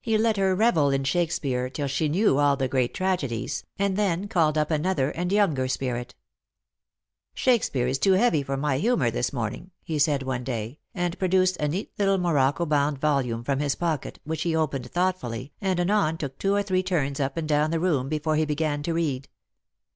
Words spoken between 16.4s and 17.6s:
or three turns up and